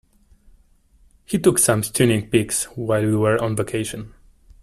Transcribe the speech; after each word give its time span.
He 1.25 1.37
took 1.37 1.59
some 1.59 1.83
stunning 1.83 2.27
pics 2.27 2.63
while 2.75 3.05
we 3.05 3.15
were 3.15 3.39
on 3.39 3.55
vacation. 3.55 4.15